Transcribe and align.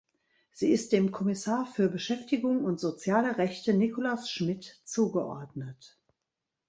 Sie 0.51 0.71
ist 0.71 0.93
dem 0.93 1.11
Kommissar 1.11 1.67
für 1.67 1.87
Beschäftigung 1.87 2.63
und 2.63 2.79
soziale 2.79 3.37
Rechte 3.37 3.75
Nicolas 3.75 4.31
Schmit 4.31 4.81
zugeordnet. 4.83 5.99